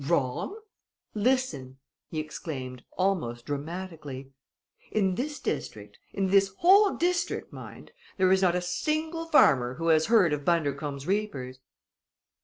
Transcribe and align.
"Wrong? 0.03 0.59
Listen!" 1.13 1.77
he 2.09 2.17
exclaimed, 2.19 2.83
almost 2.97 3.45
dramatically. 3.45 4.31
"In 4.89 5.13
this 5.13 5.39
district 5.39 5.99
in 6.11 6.29
this 6.31 6.47
whole 6.57 6.95
district, 6.97 7.53
mind 7.53 7.91
there 8.17 8.31
is 8.31 8.41
not 8.41 8.55
a 8.55 8.61
single 8.61 9.27
farmer 9.27 9.75
who 9.75 9.89
has 9.89 10.07
heard 10.07 10.33
of 10.33 10.43
Bundercombe's 10.43 11.05
Reapers!" 11.05 11.59